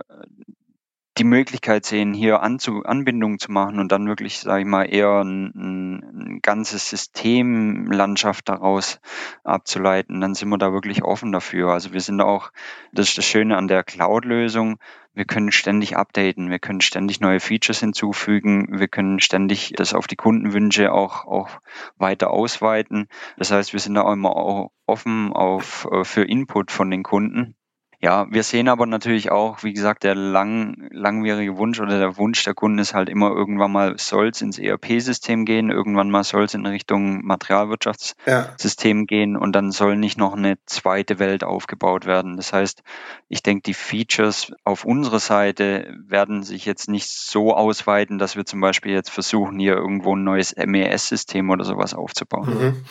[1.20, 5.22] die Möglichkeit sehen, hier Anzu Anbindungen zu machen und dann wirklich, sage ich mal, eher
[5.22, 9.02] ein, ein, ganzes Systemlandschaft daraus
[9.44, 11.72] abzuleiten, dann sind wir da wirklich offen dafür.
[11.72, 12.52] Also wir sind auch,
[12.94, 14.80] das ist das Schöne an der Cloud-Lösung,
[15.14, 20.08] wir können ständig updaten, wir können ständig neue Features hinzufügen, wir können ständig das auf
[20.08, 21.50] die Kundenwünsche auch, auch
[21.98, 23.08] weiter ausweiten.
[23.38, 27.04] Das heißt, wir sind da auch immer auch offen auf, äh, für Input von den
[27.04, 27.56] Kunden
[28.02, 32.42] ja, wir sehen aber natürlich auch, wie gesagt, der lang, langwierige Wunsch oder der Wunsch
[32.46, 36.46] der Kunden ist halt immer irgendwann mal soll es ins ERP-System gehen, irgendwann mal soll
[36.46, 39.06] es in Richtung Materialwirtschaftssystem ja.
[39.06, 42.38] gehen und dann soll nicht noch eine zweite Welt aufgebaut werden.
[42.38, 42.84] Das heißt,
[43.28, 48.46] ich denke, die Features auf unserer Seite werden sich jetzt nicht so ausweiten, dass wir
[48.46, 52.50] zum Beispiel jetzt versuchen, hier irgendwo ein neues MES-System oder sowas aufzubauen.
[52.50, 52.86] Mhm.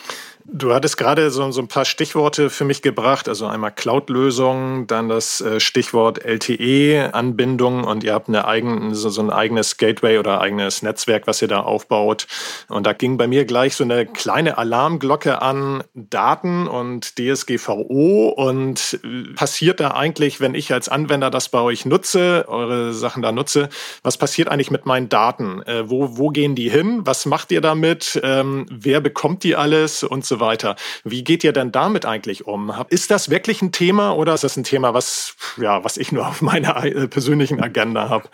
[0.51, 5.07] Du hattest gerade so, so ein paar Stichworte für mich gebracht, also einmal Cloud-Lösungen, dann
[5.07, 10.41] das äh, Stichwort LTE-Anbindung und ihr habt eine eigen, so, so ein eigenes Gateway oder
[10.41, 12.25] eigenes Netzwerk, was ihr da aufbaut.
[12.67, 18.99] Und da ging bei mir gleich so eine kleine Alarmglocke an Daten und DSGVO und
[19.03, 23.31] äh, passiert da eigentlich, wenn ich als Anwender das bei euch nutze, eure Sachen da
[23.31, 23.69] nutze,
[24.01, 25.61] was passiert eigentlich mit meinen Daten?
[25.63, 27.01] Äh, wo, wo gehen die hin?
[27.03, 28.19] Was macht ihr damit?
[28.23, 30.75] Ähm, wer bekommt die alles und so weiter.
[31.03, 32.73] Wie geht ihr denn damit eigentlich um?
[32.89, 36.27] Ist das wirklich ein Thema oder ist das ein Thema, was, ja, was ich nur
[36.27, 38.29] auf meiner äh, persönlichen Agenda habe?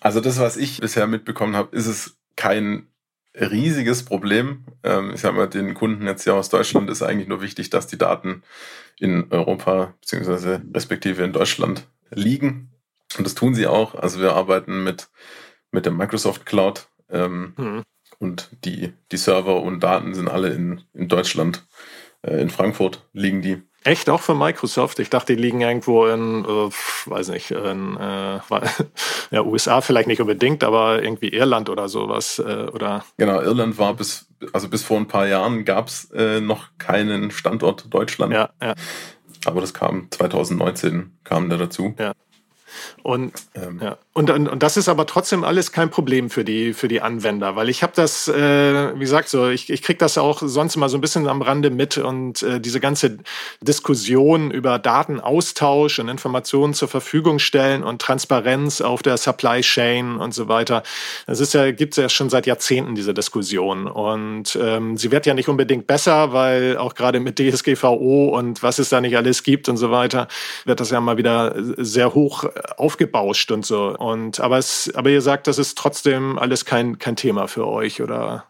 [0.00, 2.88] Also das, was ich bisher mitbekommen habe, ist es kein
[3.34, 4.64] riesiges Problem.
[4.82, 7.86] Ähm, ich sage mal, den Kunden jetzt hier aus Deutschland ist eigentlich nur wichtig, dass
[7.86, 8.42] die Daten
[8.98, 10.58] in Europa bzw.
[10.74, 12.70] respektive in Deutschland liegen.
[13.16, 13.94] Und das tun sie auch.
[13.94, 15.08] Also wir arbeiten mit,
[15.70, 16.88] mit der Microsoft Cloud.
[17.10, 17.82] Ähm, mhm.
[18.22, 21.66] Und die, die Server und Daten sind alle in, in Deutschland.
[22.22, 23.60] Äh, in Frankfurt liegen die.
[23.82, 25.00] Echt auch für Microsoft?
[25.00, 26.70] Ich dachte, die liegen irgendwo in, äh,
[27.10, 28.38] weiß nicht, in äh,
[29.32, 32.38] ja, USA vielleicht nicht unbedingt, aber irgendwie Irland oder sowas.
[32.38, 33.04] Äh, oder?
[33.16, 37.32] Genau, Irland war bis, also bis vor ein paar Jahren gab es äh, noch keinen
[37.32, 38.32] Standort Deutschland.
[38.32, 38.74] Ja, ja.
[39.46, 41.96] Aber das kam 2019, kam da dazu.
[41.98, 42.12] Ja.
[43.02, 43.80] Und, ähm.
[43.82, 43.98] ja.
[44.12, 47.56] und, und, und das ist aber trotzdem alles kein Problem für die, für die Anwender,
[47.56, 50.88] weil ich habe das, äh, wie gesagt, so, ich, ich kriege das auch sonst immer
[50.88, 53.18] so ein bisschen am Rande mit und äh, diese ganze
[53.60, 60.34] Diskussion über Datenaustausch und Informationen zur Verfügung stellen und Transparenz auf der Supply Chain und
[60.34, 60.82] so weiter.
[61.26, 63.86] Das ist ja, gibt es ja schon seit Jahrzehnten diese Diskussion.
[63.86, 68.78] Und ähm, sie wird ja nicht unbedingt besser, weil auch gerade mit DSGVO und was
[68.78, 70.28] es da nicht alles gibt und so weiter,
[70.64, 72.44] wird das ja mal wieder sehr hoch
[72.76, 73.96] aufgebauscht und so.
[73.96, 78.02] Und aber es, aber ihr sagt, das ist trotzdem alles kein, kein Thema für euch,
[78.02, 78.46] oder?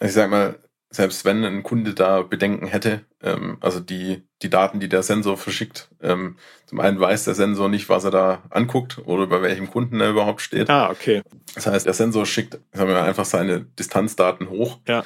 [0.00, 0.58] Ich sag mal,
[0.92, 5.36] selbst wenn ein Kunde da Bedenken hätte, ähm, also die, die Daten, die der Sensor
[5.36, 9.70] verschickt, ähm, zum einen weiß der Sensor nicht, was er da anguckt oder bei welchem
[9.70, 10.68] Kunden er überhaupt steht.
[10.68, 11.22] Ah, okay.
[11.54, 15.02] Das heißt, der Sensor schickt sagen wir, einfach seine Distanzdaten hoch ja.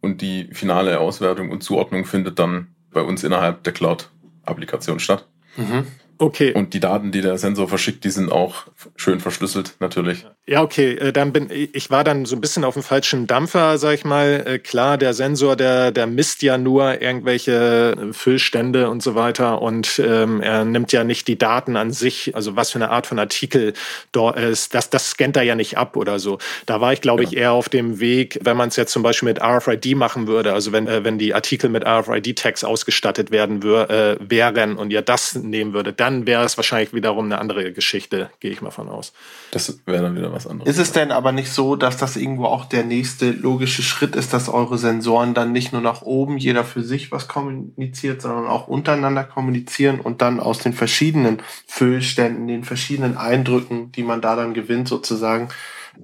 [0.00, 5.28] und die finale Auswertung und Zuordnung findet dann bei uns innerhalb der Cloud-Applikation statt.
[5.56, 5.86] Mhm.
[6.18, 6.52] Okay.
[6.52, 10.26] Und die Daten, die der Sensor verschickt, die sind auch schön verschlüsselt, natürlich.
[10.48, 10.94] Ja, okay.
[10.94, 14.04] Äh, dann bin ich war dann so ein bisschen auf dem falschen Dampfer, sag ich
[14.04, 14.42] mal.
[14.46, 20.00] Äh, klar, der Sensor, der, der misst ja nur irgendwelche Füllstände und so weiter und
[20.04, 23.18] ähm, er nimmt ja nicht die Daten an sich, also was für eine Art von
[23.18, 23.74] Artikel
[24.10, 24.74] dort ist.
[24.74, 26.38] Das, das scannt er ja nicht ab oder so.
[26.66, 27.28] Da war ich, glaube ja.
[27.28, 30.52] ich, eher auf dem Weg, wenn man es jetzt zum Beispiel mit RFID machen würde,
[30.52, 35.02] also wenn, äh, wenn die Artikel mit RFID-Tags ausgestattet werden wür, äh, wären und ihr
[35.02, 38.88] das nehmen würdet, dann wäre es wahrscheinlich wiederum eine andere Geschichte, gehe ich mal von
[38.88, 39.12] aus.
[39.50, 40.70] Das wäre dann wieder was anderes.
[40.70, 44.32] Ist es denn aber nicht so, dass das irgendwo auch der nächste logische Schritt ist,
[44.32, 48.68] dass eure Sensoren dann nicht nur nach oben jeder für sich was kommuniziert, sondern auch
[48.68, 54.54] untereinander kommunizieren und dann aus den verschiedenen Füllständen, den verschiedenen Eindrücken, die man da dann
[54.54, 55.48] gewinnt, sozusagen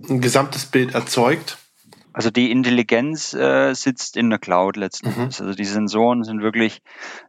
[0.09, 1.59] ein gesamtes Bild erzeugt?
[2.15, 5.41] Also die Intelligenz äh, sitzt in der Cloud letztendlich.
[5.41, 5.47] Mhm.
[5.47, 6.81] Also die Sensoren sind wirklich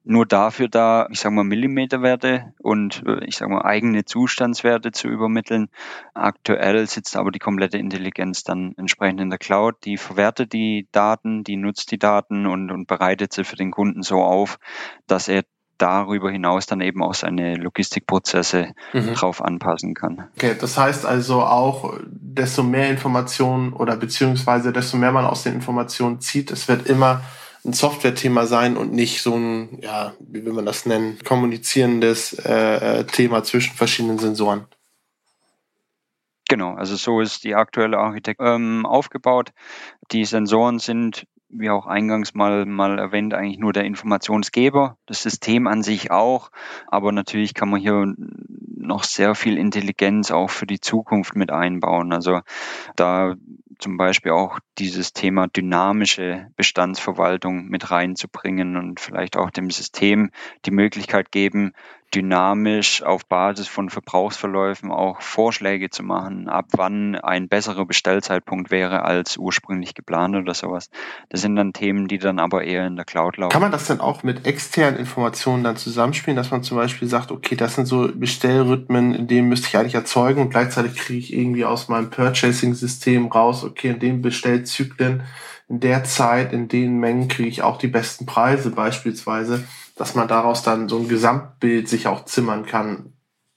[0.04, 5.08] nur dafür da, ich sage mal Millimeterwerte und äh, ich sage mal eigene Zustandswerte zu
[5.08, 5.70] übermitteln.
[6.14, 9.84] Aktuell sitzt aber die komplette Intelligenz dann entsprechend in der Cloud.
[9.86, 14.04] Die verwertet die Daten, die nutzt die Daten und, und bereitet sie für den Kunden
[14.04, 14.60] so auf,
[15.08, 15.46] dass er
[15.78, 19.14] darüber hinaus dann eben auch seine Logistikprozesse mhm.
[19.14, 20.28] drauf anpassen kann.
[20.36, 25.54] Okay, das heißt also auch, desto mehr Informationen oder beziehungsweise desto mehr man aus den
[25.54, 27.22] Informationen zieht, es wird immer
[27.66, 33.00] ein Software-Thema sein und nicht so ein, ja, wie will man das nennen, kommunizierendes äh,
[33.00, 34.66] äh Thema zwischen verschiedenen Sensoren.
[36.48, 39.52] Genau, also so ist die aktuelle Architektur ähm, aufgebaut.
[40.12, 41.26] Die Sensoren sind
[41.58, 46.52] wie auch eingangs mal, mal erwähnt, eigentlich nur der Informationsgeber, das System an sich auch.
[46.88, 48.14] Aber natürlich kann man hier
[48.78, 52.14] noch sehr viel Intelligenz auch für die Zukunft mit einbauen.
[52.14, 52.42] Also
[52.96, 53.36] da
[53.80, 60.32] zum Beispiel auch dieses Thema dynamische Bestandsverwaltung mit reinzubringen und vielleicht auch dem System
[60.66, 61.74] die Möglichkeit geben,
[62.16, 69.04] dynamisch auf Basis von Verbrauchsverläufen auch Vorschläge zu machen, ab wann ein besserer Bestellzeitpunkt wäre
[69.04, 70.90] als ursprünglich geplant oder sowas.
[71.30, 73.52] Das sind dann Themen, die dann aber eher in der Cloud laufen.
[73.52, 77.32] Kann man das dann auch mit externen Informationen dann zusammenspielen, dass man zum Beispiel sagt,
[77.32, 81.34] okay, das sind so Bestellrhythmen, in denen müsste ich eigentlich erzeugen und gleichzeitig kriege ich
[81.34, 84.22] irgendwie aus meinem Purchasing-System raus, okay, in den
[84.66, 85.24] Bestellzyklen,
[85.68, 89.64] in der Zeit, in den Mengen kriege ich auch die besten Preise beispielsweise
[89.96, 93.14] dass man daraus dann so ein Gesamtbild sich auch zimmern kann.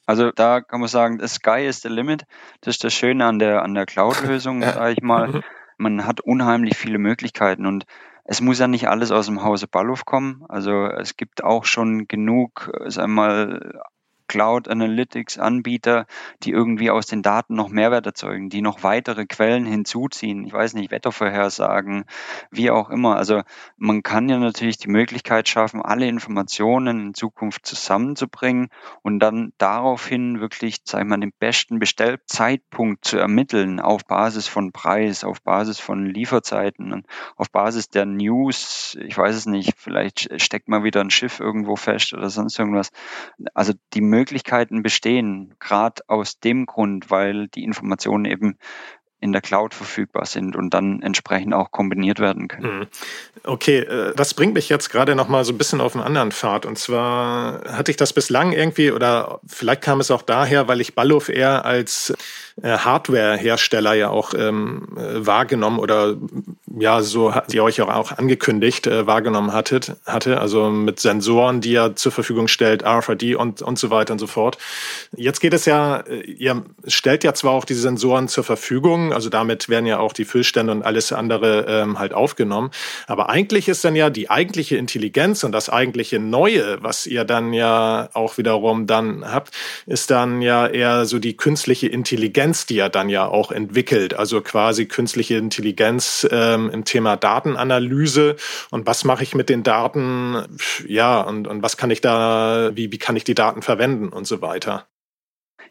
[0.06, 2.24] Also da kann man sagen, the sky is the limit.
[2.60, 4.72] Das ist das Schöne an der, an der Cloud-Lösung, ja.
[4.72, 5.28] sage ich mal.
[5.28, 5.42] Mhm.
[5.76, 7.84] Man hat unheimlich viele Möglichkeiten und
[8.24, 10.44] es muss ja nicht alles aus dem Hause Ballow kommen.
[10.48, 13.80] Also es gibt auch schon genug, sagen wir mal,
[14.28, 16.06] Cloud Analytics Anbieter,
[16.42, 20.44] die irgendwie aus den Daten noch Mehrwert erzeugen, die noch weitere Quellen hinzuziehen.
[20.44, 22.04] Ich weiß nicht, Wettervorhersagen,
[22.50, 23.16] wie auch immer.
[23.16, 23.42] Also
[23.76, 28.68] man kann ja natürlich die Möglichkeit schaffen, alle Informationen in Zukunft zusammenzubringen
[29.02, 34.72] und dann daraufhin wirklich, sag ich mal, den besten Bestellzeitpunkt zu ermitteln auf Basis von
[34.72, 37.04] Preis, auf Basis von Lieferzeiten,
[37.36, 38.96] auf Basis der News.
[39.00, 42.90] Ich weiß es nicht, vielleicht steckt mal wieder ein Schiff irgendwo fest oder sonst irgendwas.
[43.54, 48.56] Also die Möglichkeiten bestehen, gerade aus dem Grund, weil die Informationen eben
[49.20, 52.78] in der Cloud verfügbar sind und dann entsprechend auch kombiniert werden können.
[52.78, 52.86] Mhm.
[53.44, 56.30] Okay, äh, das bringt mich jetzt gerade noch mal so ein bisschen auf einen anderen
[56.30, 56.66] Pfad.
[56.66, 60.94] Und zwar hatte ich das bislang irgendwie, oder vielleicht kam es auch daher, weil ich
[60.94, 62.14] Ballow eher als
[62.62, 66.16] Hardware-Hersteller ja auch ähm, äh, wahrgenommen oder
[66.78, 71.74] ja, so hat sie euch auch angekündigt, äh, wahrgenommen hattet, hatte, also mit Sensoren, die
[71.74, 74.58] er zur Verfügung stellt, RFID und, und so weiter und so fort.
[75.16, 79.28] Jetzt geht es ja, äh, ihr stellt ja zwar auch diese Sensoren zur Verfügung, also
[79.28, 82.70] damit werden ja auch die Füllstände und alles andere ähm, halt aufgenommen,
[83.06, 87.52] aber eigentlich ist dann ja die eigentliche Intelligenz und das eigentliche Neue, was ihr dann
[87.52, 89.54] ja auch wiederum dann habt,
[89.86, 94.40] ist dann ja eher so die künstliche Intelligenz, die er dann ja auch entwickelt, also
[94.40, 98.36] quasi künstliche Intelligenz ähm, im Thema Datenanalyse.
[98.70, 100.36] Und was mache ich mit den Daten,
[100.86, 104.26] ja, und, und was kann ich da, wie, wie kann ich die Daten verwenden und
[104.26, 104.86] so weiter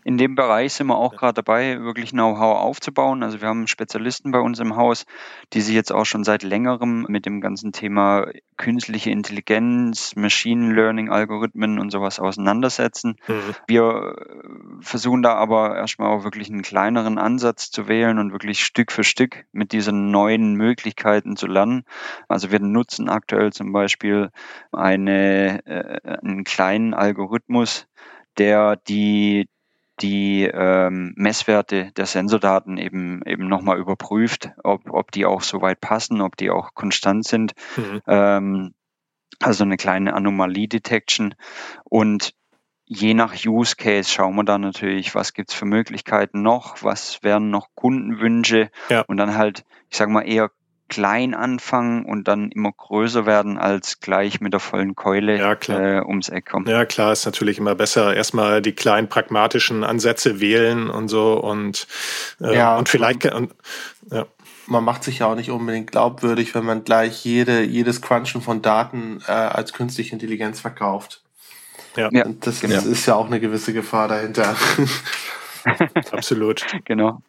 [0.08, 3.24] in dem Bereich sind wir auch gerade dabei, wirklich Know-how aufzubauen.
[3.24, 5.06] Also wir haben Spezialisten bei uns im Haus,
[5.52, 11.10] die sich jetzt auch schon seit längerem mit dem ganzen Thema künstliche Intelligenz, Machine Learning,
[11.10, 13.18] Algorithmen und sowas auseinandersetzen.
[13.28, 13.56] Mhm.
[13.68, 14.16] Wir
[14.80, 19.04] versuchen da aber erstmal auch wirklich einen kleineren Ansatz zu wählen und wirklich Stück für
[19.04, 21.84] Stück mit diesen neuen Möglichkeiten zu lernen.
[22.30, 24.30] Also wir nutzen aktuell zum Beispiel
[24.72, 27.88] eine, äh, einen kleinen Algorithmus,
[28.38, 29.50] der die
[30.02, 36.22] die ähm, Messwerte der Sensordaten eben eben nochmal überprüft, ob, ob die auch soweit passen,
[36.22, 37.54] ob die auch konstant sind.
[37.76, 38.02] Mhm.
[38.08, 38.74] Ähm,
[39.40, 41.36] also eine kleine Anomalie-Detection.
[41.84, 42.34] Und
[42.86, 47.50] je nach Use Case schauen wir dann natürlich, was gibt's für Möglichkeiten noch, was wären
[47.50, 49.02] noch Kundenwünsche ja.
[49.02, 50.52] und dann halt, ich sage mal, eher
[50.88, 56.02] klein anfangen und dann immer größer werden, als gleich mit der vollen Keule ja, äh,
[56.02, 56.68] ums Eck kommen.
[56.68, 58.16] Ja, klar, ist natürlich immer besser.
[58.16, 61.88] Erstmal die kleinen pragmatischen Ansätze wählen und so und,
[62.42, 63.54] äh, ja, und vielleicht und,
[64.12, 64.26] ja.
[64.66, 68.62] Man macht sich ja auch nicht unbedingt glaubwürdig, wenn man gleich jede, jedes Crunchen von
[68.62, 71.22] Daten äh, als künstliche Intelligenz verkauft.
[71.96, 72.10] Ja.
[72.10, 72.80] Und das ist, ja.
[72.80, 74.56] ist ja auch eine gewisse Gefahr dahinter.
[76.12, 76.66] Absolut.
[76.86, 77.22] Genau.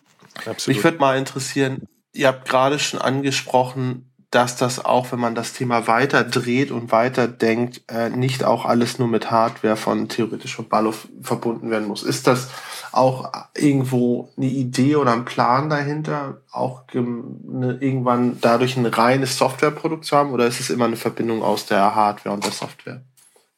[0.46, 0.76] Absolut.
[0.76, 1.88] Mich würde mal interessieren,
[2.18, 6.92] ihr habt gerade schon angesprochen, dass das auch, wenn man das Thema weiter dreht und
[6.92, 11.88] weiter denkt, äh, nicht auch alles nur mit Hardware von theoretisch und Ballow verbunden werden
[11.88, 12.02] muss.
[12.02, 12.50] Ist das
[12.92, 20.04] auch irgendwo eine Idee oder ein Plan dahinter, auch eine, irgendwann dadurch ein reines Softwareprodukt
[20.04, 23.00] zu haben, oder ist es immer eine Verbindung aus der Hardware und der Software,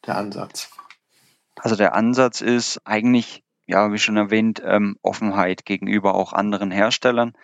[0.07, 0.71] der Ansatz?
[1.57, 7.35] Also der Ansatz ist eigentlich ja, wie schon erwähnt, ähm, Offenheit gegenüber auch anderen Herstellern.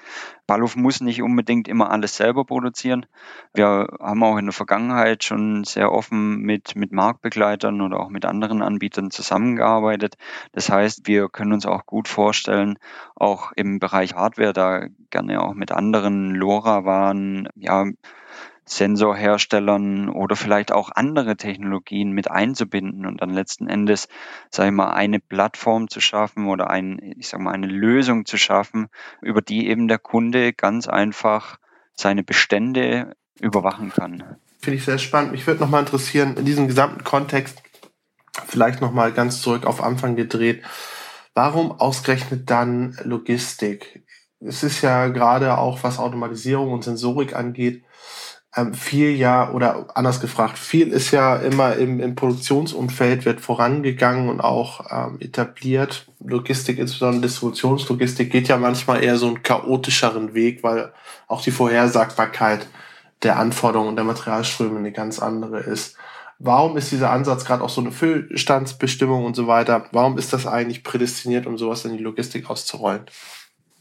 [0.48, 3.06] Ballow muss nicht unbedingt immer alles selber produzieren.
[3.54, 8.24] Wir haben auch in der Vergangenheit schon sehr offen mit, mit Marktbegleitern oder auch mit
[8.24, 10.16] anderen Anbietern zusammengearbeitet.
[10.50, 12.76] Das heißt, wir können uns auch gut vorstellen,
[13.14, 17.86] auch im Bereich Hardware da gerne auch mit anderen LoRa-Waren, ja,
[18.68, 24.08] Sensorherstellern oder vielleicht auch andere Technologien mit einzubinden und dann letzten Endes,
[24.50, 28.36] sage ich mal, eine Plattform zu schaffen oder ein, ich sag mal, eine Lösung zu
[28.36, 28.88] schaffen,
[29.22, 31.58] über die eben der Kunde ganz einfach
[31.94, 34.36] seine Bestände überwachen kann.
[34.58, 35.30] Finde ich sehr spannend.
[35.30, 37.62] Mich würde nochmal interessieren, in diesem gesamten Kontext,
[38.48, 40.64] vielleicht nochmal ganz zurück auf Anfang gedreht,
[41.34, 44.02] warum ausgerechnet dann Logistik?
[44.40, 47.84] Es ist ja gerade auch, was Automatisierung und Sensorik angeht,
[48.56, 54.28] ähm, viel ja, oder anders gefragt, viel ist ja immer im, im Produktionsumfeld, wird vorangegangen
[54.28, 56.06] und auch ähm, etabliert.
[56.24, 60.92] Logistik, insbesondere Distributionslogistik, geht ja manchmal eher so einen chaotischeren Weg, weil
[61.28, 62.66] auch die Vorhersagbarkeit
[63.22, 65.96] der Anforderungen und der Materialströme eine ganz andere ist.
[66.38, 69.86] Warum ist dieser Ansatz gerade auch so eine Füllstandsbestimmung und so weiter?
[69.92, 73.06] Warum ist das eigentlich prädestiniert, um sowas in die Logistik auszurollen?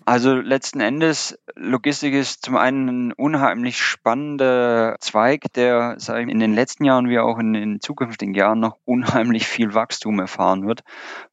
[0.08, 6.86] Also letzten Endes, Logistik ist zum einen ein unheimlich spannender Zweig, der in den letzten
[6.86, 10.84] Jahren wie auch in den zukünftigen Jahren noch unheimlich viel Wachstum erfahren wird.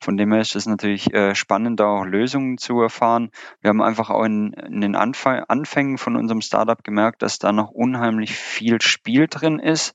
[0.00, 3.30] Von dem her ist es natürlich äh, spannend, da auch Lösungen zu erfahren.
[3.60, 7.52] Wir haben einfach auch in, in den Anf Anfängen von unserem Startup gemerkt, dass da
[7.52, 9.94] noch unheimlich viel Spiel drin ist.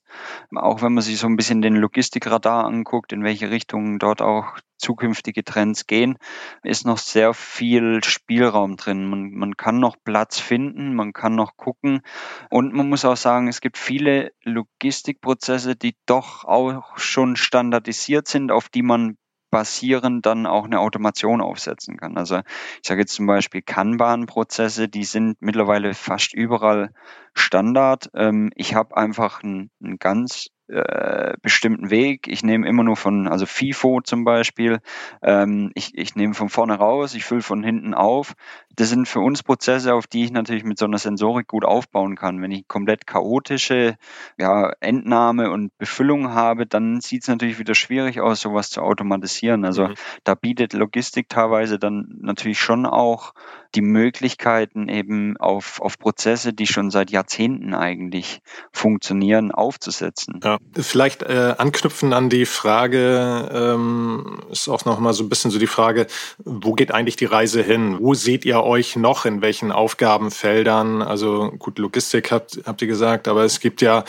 [0.55, 4.59] Auch wenn man sich so ein bisschen den Logistikradar anguckt, in welche Richtung dort auch
[4.77, 6.17] zukünftige Trends gehen,
[6.63, 9.09] ist noch sehr viel Spielraum drin.
[9.09, 12.01] Man, man kann noch Platz finden, man kann noch gucken
[12.49, 18.51] und man muss auch sagen, es gibt viele Logistikprozesse, die doch auch schon standardisiert sind,
[18.51, 19.17] auf die man
[19.49, 22.17] basierend dann auch eine Automation aufsetzen kann.
[22.17, 26.91] Also ich sage jetzt zum Beispiel Kanban-Prozesse, die sind mittlerweile fast überall
[27.33, 28.09] Standard.
[28.13, 32.27] Ähm, ich habe einfach einen, einen ganz äh, bestimmten Weg.
[32.27, 34.80] Ich nehme immer nur von, also FIFO zum Beispiel,
[35.21, 38.34] ähm, ich, ich nehme von vorne raus, ich fülle von hinten auf.
[38.75, 42.15] das sind für uns Prozesse, auf die ich natürlich mit so einer Sensorik gut aufbauen
[42.15, 42.41] kann.
[42.41, 43.95] Wenn ich komplett chaotische
[44.38, 49.65] ja, Entnahme und Befüllung habe, dann sieht es natürlich wieder schwierig aus, sowas zu automatisieren.
[49.65, 49.93] Also mhm.
[50.23, 53.34] da bietet Logistik teilweise dann natürlich schon auch
[53.75, 58.39] die Möglichkeiten eben auf, auf Prozesse, die schon seit Jahrzehnten eigentlich
[58.71, 60.39] funktionieren, aufzusetzen.
[60.43, 65.51] Ja, vielleicht äh, anknüpfen an die Frage, ähm, ist auch noch mal so ein bisschen
[65.51, 66.08] so die Frage,
[66.43, 67.97] wo geht eigentlich die Reise hin?
[67.99, 71.01] Wo seht ihr euch noch in welchen Aufgabenfeldern?
[71.01, 74.03] Also gut, Logistik habt, habt ihr gesagt, aber es gibt ja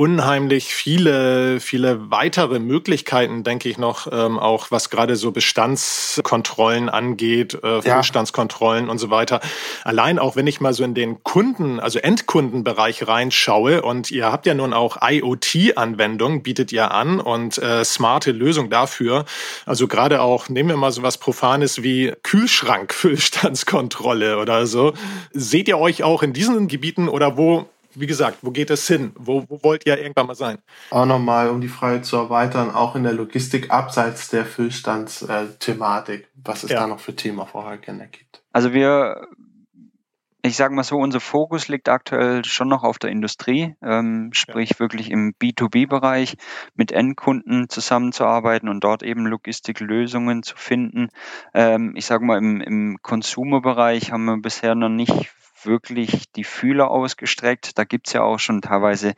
[0.00, 7.58] unheimlich viele, viele weitere Möglichkeiten, denke ich noch, ähm, auch was gerade so Bestandskontrollen angeht,
[7.62, 7.82] äh,
[8.86, 8.88] ja.
[8.88, 9.40] Und so weiter.
[9.84, 14.46] Allein auch wenn ich mal so in den Kunden, also Endkundenbereich reinschaue und ihr habt
[14.46, 19.26] ja nun auch IoT-Anwendungen, bietet ihr an und äh, smarte Lösung dafür.
[19.66, 24.94] Also gerade auch, nehmen wir mal so was Profanes wie Kühlschrankfüllstandskontrolle oder so.
[25.32, 29.12] Seht ihr euch auch in diesen Gebieten oder wo wie gesagt, wo geht es hin?
[29.16, 30.58] Wo, wo wollt ihr irgendwann mal sein?
[30.90, 36.64] Auch nochmal, um die Frage zu erweitern, auch in der Logistik abseits der Füllstandsthematik, was
[36.64, 36.80] es ja.
[36.80, 38.42] da noch für Themen auf eurer Agenda gibt.
[38.52, 39.28] Also wir,
[40.42, 44.70] ich sage mal so, unser Fokus liegt aktuell schon noch auf der Industrie, ähm, sprich
[44.70, 44.78] ja.
[44.80, 46.36] wirklich im B2B-Bereich
[46.74, 51.08] mit Endkunden zusammenzuarbeiten und dort eben Logistiklösungen zu finden.
[51.54, 55.30] Ähm, ich sage mal, im, im Consumer-Bereich haben wir bisher noch nicht
[55.66, 57.78] wirklich die Fühler ausgestreckt.
[57.78, 59.14] Da gibt's ja auch schon teilweise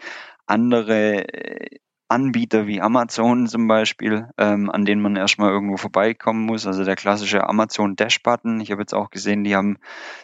[0.46, 1.78] andere äh,
[2.12, 6.66] Anbieter wie Amazon zum Beispiel, ähm, an denen man erstmal irgendwo vorbeikommen muss.
[6.66, 8.60] Also der klassische Amazon Dash-Button.
[8.60, 9.78] Ich habe jetzt auch gesehen, die haben,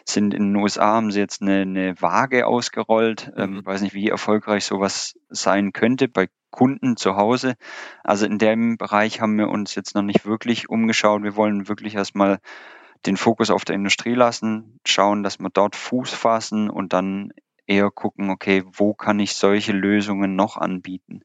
[0.05, 3.31] sind in den USA, haben sie jetzt eine, eine Waage ausgerollt.
[3.35, 3.65] Ähm, mhm.
[3.65, 7.55] weiß nicht, wie erfolgreich sowas sein könnte bei Kunden zu Hause.
[8.03, 11.23] Also in dem Bereich haben wir uns jetzt noch nicht wirklich umgeschaut.
[11.23, 12.39] Wir wollen wirklich erstmal
[13.05, 17.31] den Fokus auf der Industrie lassen, schauen, dass wir dort Fuß fassen und dann
[17.69, 21.21] eher gucken, okay, wo kann ich solche Lösungen noch anbieten?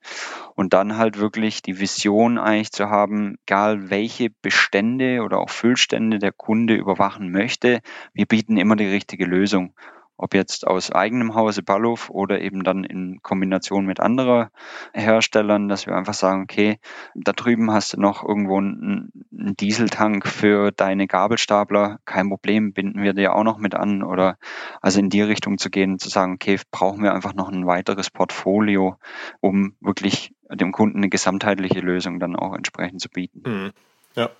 [0.54, 6.18] Und dann halt wirklich die Vision eigentlich zu haben, egal welche Bestände oder auch Füllstände
[6.18, 7.80] der Kunde überwachen möchte,
[8.12, 9.74] wir bieten immer die richtige Lösung
[10.16, 14.48] ob jetzt aus eigenem Hause Balluf oder eben dann in Kombination mit anderen
[14.92, 16.78] Herstellern, dass wir einfach sagen, okay,
[17.14, 23.12] da drüben hast du noch irgendwo einen, Dieseltank für deine Gabelstapler, kein Problem, binden wir
[23.12, 24.38] dir auch noch mit an oder
[24.80, 28.10] also in die Richtung zu gehen, zu sagen, okay, brauchen wir einfach noch ein weiteres
[28.10, 28.96] Portfolio,
[29.40, 33.42] um wirklich dem Kunden eine gesamtheitliche Lösung dann auch entsprechend zu bieten.
[33.44, 33.72] Mhm.
[34.14, 34.30] Ja,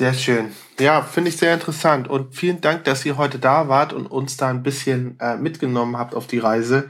[0.00, 0.50] sehr schön.
[0.78, 2.08] Ja, finde ich sehr interessant.
[2.08, 5.98] Und vielen Dank, dass ihr heute da wart und uns da ein bisschen äh, mitgenommen
[5.98, 6.88] habt auf die Reise.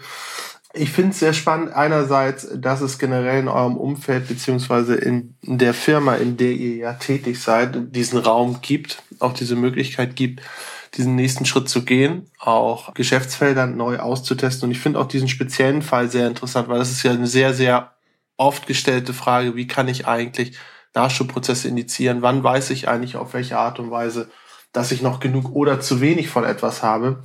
[0.75, 5.75] Ich finde es sehr spannend, einerseits, dass es generell in eurem Umfeld beziehungsweise in der
[5.75, 10.41] Firma, in der ihr ja tätig seid, diesen Raum gibt, auch diese Möglichkeit gibt,
[10.97, 14.69] diesen nächsten Schritt zu gehen, auch Geschäftsfelder neu auszutesten.
[14.69, 17.55] Und ich finde auch diesen speziellen Fall sehr interessant, weil das ist ja eine sehr,
[17.55, 17.91] sehr
[18.37, 20.57] oft gestellte Frage, wie kann ich eigentlich
[20.95, 24.31] Nachschubprozesse indizieren, wann weiß ich eigentlich auf welche Art und Weise,
[24.73, 27.23] dass ich noch genug oder zu wenig von etwas habe.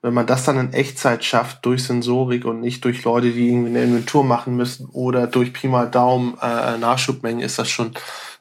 [0.00, 3.70] Wenn man das dann in Echtzeit schafft durch Sensorik und nicht durch Leute, die irgendwie
[3.70, 7.94] eine Inventur machen müssen oder durch Pi mal Daumen äh, Nachschubmengen, ist das schon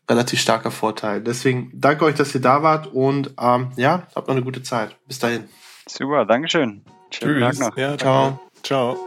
[0.10, 1.22] relativ starker Vorteil.
[1.22, 4.96] Deswegen danke euch, dass ihr da wart und ähm, ja, habt noch eine gute Zeit.
[5.08, 5.46] Bis dahin.
[5.88, 6.84] Super, Dankeschön.
[7.12, 7.60] Schönen Tschüss.
[7.60, 7.78] Tag noch.
[7.78, 8.40] Ja, ciao.
[8.64, 8.98] Ciao.